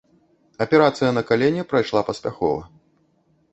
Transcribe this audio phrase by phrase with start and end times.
[0.65, 2.67] Аперацыя на калене прайшла паспяхова.